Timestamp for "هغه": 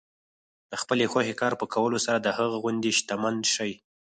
2.37-2.55